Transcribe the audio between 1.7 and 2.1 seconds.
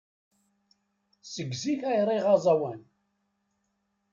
ay